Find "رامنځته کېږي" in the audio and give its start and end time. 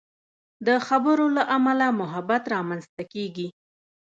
2.55-3.47